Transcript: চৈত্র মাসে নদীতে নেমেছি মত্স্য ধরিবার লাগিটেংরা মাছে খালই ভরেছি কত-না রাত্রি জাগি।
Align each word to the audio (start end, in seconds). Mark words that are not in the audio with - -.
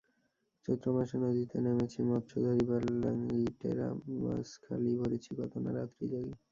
চৈত্র 0.65 0.87
মাসে 0.95 1.15
নদীতে 1.23 1.57
নেমেছি 1.65 1.99
মত্স্য 2.09 2.35
ধরিবার 2.45 2.81
লাগিটেংরা 3.03 3.87
মাছে 4.23 4.55
খালই 4.63 4.93
ভরেছি 4.99 5.29
কত-না 5.37 5.69
রাত্রি 5.73 6.05
জাগি। 6.11 6.33